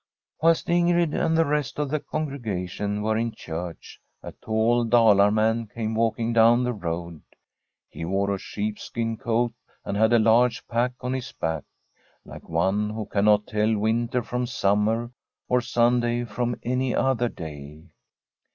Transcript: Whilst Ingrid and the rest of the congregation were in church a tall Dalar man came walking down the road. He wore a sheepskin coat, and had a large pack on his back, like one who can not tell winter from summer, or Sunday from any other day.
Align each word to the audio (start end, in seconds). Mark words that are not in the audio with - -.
Whilst 0.41 0.67
Ingrid 0.67 1.13
and 1.13 1.37
the 1.37 1.45
rest 1.45 1.77
of 1.77 1.91
the 1.91 1.99
congregation 1.99 3.03
were 3.03 3.15
in 3.19 3.33
church 3.33 4.01
a 4.23 4.31
tall 4.31 4.83
Dalar 4.83 5.31
man 5.31 5.67
came 5.67 5.93
walking 5.93 6.33
down 6.33 6.63
the 6.63 6.73
road. 6.73 7.21
He 7.87 8.03
wore 8.03 8.33
a 8.33 8.39
sheepskin 8.39 9.17
coat, 9.17 9.53
and 9.85 9.95
had 9.95 10.11
a 10.11 10.17
large 10.17 10.67
pack 10.67 10.93
on 11.01 11.13
his 11.13 11.31
back, 11.33 11.65
like 12.25 12.49
one 12.49 12.89
who 12.89 13.05
can 13.05 13.25
not 13.25 13.45
tell 13.45 13.77
winter 13.77 14.23
from 14.23 14.47
summer, 14.47 15.11
or 15.47 15.61
Sunday 15.61 16.23
from 16.25 16.55
any 16.63 16.95
other 16.95 17.29
day. 17.29 17.83